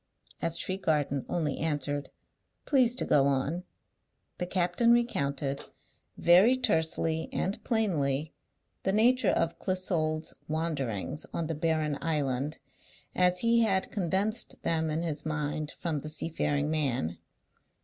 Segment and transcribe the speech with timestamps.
[0.41, 2.09] As Tregarthen only answered,
[2.65, 3.65] "Please to go on,"
[4.39, 5.63] the captain recounted,
[6.17, 8.33] very tersely and plainly,
[8.81, 12.57] the nature of Clissold's wanderings on the barren island,
[13.13, 17.19] as he had condensed them in his mind from the seafaring man.